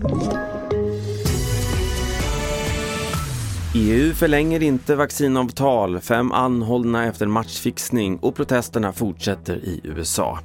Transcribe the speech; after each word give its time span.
Thank 0.00 0.32
you. 0.32 0.57
EU 3.80 4.14
förlänger 4.14 4.62
inte 4.62 4.96
vaccinavtal, 4.96 6.00
fem 6.00 6.32
anhållna 6.32 7.06
efter 7.06 7.26
matchfixning 7.26 8.18
och 8.18 8.34
protesterna 8.34 8.92
fortsätter 8.92 9.56
i 9.56 9.80
USA. 9.84 10.38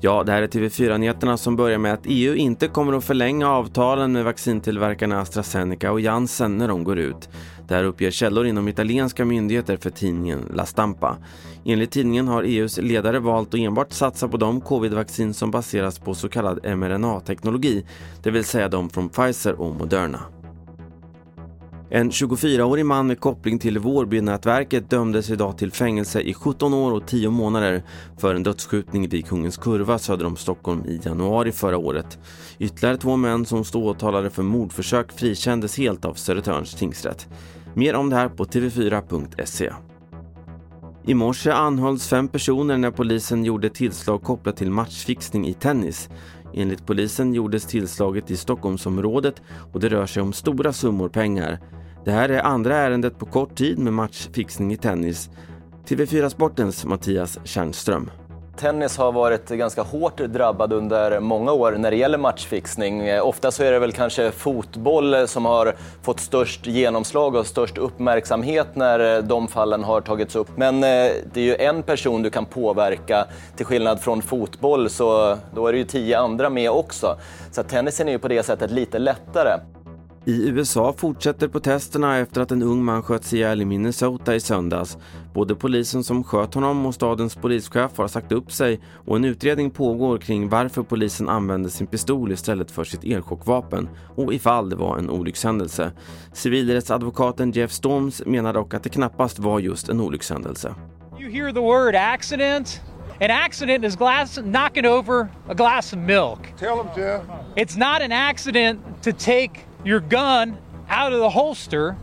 Ja, 0.00 0.22
det 0.24 0.32
här 0.32 0.42
är 0.42 0.46
TV4-nyheterna 0.46 1.36
som 1.36 1.56
börjar 1.56 1.78
med 1.78 1.92
att 1.92 2.04
EU 2.04 2.34
inte 2.34 2.68
kommer 2.68 2.92
att 2.92 3.04
förlänga 3.04 3.50
avtalen 3.50 4.12
med 4.12 4.24
vaccintillverkarna 4.24 5.20
AstraZeneca 5.20 5.92
och 5.92 6.00
Janssen 6.00 6.58
när 6.58 6.68
de 6.68 6.84
går 6.84 6.98
ut. 6.98 7.28
Det 7.68 7.74
här 7.74 7.84
uppger 7.84 8.10
källor 8.10 8.46
inom 8.46 8.68
italienska 8.68 9.24
myndigheter 9.24 9.76
för 9.76 9.90
tidningen 9.90 10.52
La 10.54 10.66
Stampa. 10.66 11.16
Enligt 11.64 11.90
tidningen 11.90 12.28
har 12.28 12.42
EUs 12.42 12.78
ledare 12.78 13.18
valt 13.18 13.54
att 13.54 13.60
enbart 13.60 13.92
satsa 13.92 14.28
på 14.28 14.36
de 14.36 14.60
covid-vaccin 14.60 15.34
som 15.34 15.50
baseras 15.50 15.98
på 15.98 16.14
så 16.14 16.28
kallad 16.28 16.76
mRNA-teknologi, 16.76 17.84
det 18.22 18.30
vill 18.30 18.44
säga 18.44 18.68
de 18.68 18.90
från 18.90 19.08
Pfizer 19.08 19.60
och 19.60 19.74
Moderna. 19.76 20.20
En 21.90 22.10
24-årig 22.10 22.86
man 22.86 23.06
med 23.06 23.20
koppling 23.20 23.58
till 23.58 23.78
Vårbynätverket 23.78 24.90
dömdes 24.90 25.30
idag 25.30 25.58
till 25.58 25.72
fängelse 25.72 26.20
i 26.20 26.34
17 26.34 26.74
år 26.74 26.92
och 26.92 27.06
10 27.06 27.30
månader 27.30 27.82
för 28.18 28.34
en 28.34 28.42
dödsskjutning 28.42 29.08
vid 29.08 29.26
Kungens 29.26 29.56
Kurva 29.56 29.98
söder 29.98 30.26
om 30.26 30.36
Stockholm 30.36 30.84
i 30.86 31.00
januari 31.04 31.52
förra 31.52 31.78
året. 31.78 32.18
Ytterligare 32.58 32.96
två 32.96 33.16
män 33.16 33.46
som 33.46 33.64
stod 33.64 33.84
åtalade 33.84 34.30
för 34.30 34.42
mordförsök 34.42 35.12
frikändes 35.12 35.78
helt 35.78 36.04
av 36.04 36.14
Södertörns 36.14 36.74
tingsrätt. 36.74 37.28
Mer 37.74 37.94
om 37.94 38.10
det 38.10 38.16
här 38.16 38.28
på 38.28 38.44
tv4.se. 38.44 39.72
I 41.08 41.14
morse 41.14 41.50
anhölls 41.50 42.08
fem 42.08 42.28
personer 42.28 42.76
när 42.76 42.90
polisen 42.90 43.44
gjorde 43.44 43.70
tillslag 43.70 44.22
kopplat 44.22 44.56
till 44.56 44.70
matchfixning 44.70 45.46
i 45.46 45.54
tennis. 45.54 46.08
Enligt 46.54 46.86
polisen 46.86 47.34
gjordes 47.34 47.66
tillslaget 47.66 48.30
i 48.30 48.36
Stockholmsområdet 48.36 49.42
och 49.72 49.80
det 49.80 49.88
rör 49.88 50.06
sig 50.06 50.22
om 50.22 50.32
stora 50.32 50.72
summor 50.72 51.08
pengar. 51.08 51.58
Det 52.04 52.10
här 52.10 52.28
är 52.28 52.42
andra 52.42 52.76
ärendet 52.76 53.18
på 53.18 53.26
kort 53.26 53.54
tid 53.54 53.78
med 53.78 53.92
matchfixning 53.92 54.72
i 54.72 54.76
tennis. 54.76 55.30
TV4 55.88 56.28
Sportens 56.28 56.84
Mattias 56.84 57.38
Tjernström. 57.44 58.10
Tennis 58.58 58.96
har 58.96 59.12
varit 59.12 59.48
ganska 59.48 59.82
hårt 59.82 60.16
drabbad 60.16 60.72
under 60.72 61.20
många 61.20 61.52
år 61.52 61.72
när 61.72 61.90
det 61.90 61.96
gäller 61.96 62.18
matchfixning. 62.18 63.20
Ofta 63.20 63.50
så 63.50 63.62
är 63.62 63.72
det 63.72 63.78
väl 63.78 63.92
kanske 63.92 64.30
fotboll 64.30 65.28
som 65.28 65.44
har 65.44 65.74
fått 66.02 66.20
störst 66.20 66.66
genomslag 66.66 67.34
och 67.34 67.46
störst 67.46 67.78
uppmärksamhet 67.78 68.66
när 68.74 69.22
de 69.22 69.48
fallen 69.48 69.84
har 69.84 70.00
tagits 70.00 70.36
upp. 70.36 70.48
Men 70.56 70.74
eh, 70.74 71.10
det 71.32 71.40
är 71.40 71.44
ju 71.44 71.56
en 71.56 71.82
person 71.82 72.22
du 72.22 72.30
kan 72.30 72.44
påverka. 72.44 73.26
Till 73.56 73.66
skillnad 73.66 74.00
från 74.00 74.22
fotboll 74.22 74.90
så 74.90 75.38
då 75.54 75.66
är 75.66 75.72
det 75.72 75.78
ju 75.78 75.84
tio 75.84 76.18
andra 76.18 76.50
med 76.50 76.70
också. 76.70 77.16
Så 77.52 77.62
tennisen 77.62 78.08
är 78.08 78.12
ju 78.12 78.18
på 78.18 78.28
det 78.28 78.42
sättet 78.42 78.70
lite 78.70 78.98
lättare. 78.98 79.58
I 80.28 80.48
USA 80.48 80.92
fortsätter 80.92 81.48
protesterna 81.48 82.18
efter 82.18 82.40
att 82.40 82.50
en 82.50 82.62
ung 82.62 82.84
man 82.84 83.02
sköts 83.02 83.32
ihjäl 83.32 83.62
i 83.62 83.64
Minnesota 83.64 84.34
i 84.34 84.40
söndags. 84.40 84.98
Både 85.34 85.54
polisen 85.54 86.04
som 86.04 86.24
sköt 86.24 86.54
honom 86.54 86.86
och 86.86 86.94
stadens 86.94 87.34
polischef 87.34 87.98
har 87.98 88.08
sagt 88.08 88.32
upp 88.32 88.52
sig 88.52 88.80
och 89.06 89.16
en 89.16 89.24
utredning 89.24 89.70
pågår 89.70 90.18
kring 90.18 90.48
varför 90.48 90.82
polisen 90.82 91.28
använde 91.28 91.70
sin 91.70 91.86
pistol 91.86 92.32
istället 92.32 92.70
för 92.70 92.84
sitt 92.84 93.04
elchockvapen 93.04 93.88
och 94.16 94.34
ifall 94.34 94.70
det 94.70 94.76
var 94.76 94.98
en 94.98 95.10
olyckshändelse. 95.10 95.92
Civilrättsadvokaten 96.32 97.50
Jeff 97.50 97.72
Storms 97.72 98.22
menar 98.26 98.52
dock 98.52 98.74
att 98.74 98.82
det 98.82 98.90
knappast 98.90 99.38
var 99.38 99.60
just 99.60 99.88
en 99.88 100.00
olyckshändelse. 100.00 100.74
You 101.20 101.30
hear 101.30 101.52
the 101.52 101.60
word 101.60 101.94
accident? 101.94 102.80
An 103.20 103.30
accident 103.30 103.84
is 103.84 103.96
glass 103.96 104.34
knocking 104.34 104.86
over 104.86 105.28
a 105.48 105.54
glass 105.54 105.92
of 105.92 105.98
milk. 105.98 106.54
Tell 106.58 106.76
them, 106.76 106.86
Jeff. 106.96 107.22
It's 107.56 107.76
not 107.76 108.02
an 108.02 108.12
accident 108.12 108.80
to 109.02 109.12
take 109.12 109.50
your 109.84 110.00
gun 110.00 110.56
out 110.88 111.12
of 111.12 111.20
the 111.20 111.28
holster. 111.28 111.96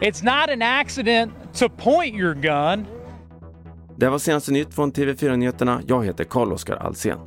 It's 0.00 0.22
not 0.22 0.50
an 0.50 0.62
accident 0.62 1.32
to 1.54 1.68
point 1.68 2.14
your 2.14 2.34
gun. 2.34 2.86
Det 3.96 4.08
var 4.08 4.18
senaste 4.18 4.52
nytt 4.52 4.74
från 4.74 4.92
TV4 4.92 5.36
Nyheterna. 5.36 5.80
Jag 5.86 6.04
heter 6.04 6.24
Carl-Oskar 6.24 6.76
Alsen. 6.76 7.18